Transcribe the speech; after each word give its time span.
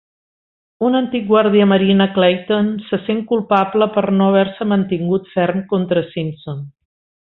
Un 0.87 0.99
antic 0.99 1.27
guàrdiamarina, 1.31 2.07
Clayton, 2.17 2.73
se 2.87 3.01
sent 3.05 3.23
culpable 3.35 3.91
per 3.99 4.07
no 4.17 4.33
haver-se 4.33 4.71
mantingut 4.75 5.33
ferm 5.39 5.67
contra 5.75 6.07
Simpson. 6.13 6.71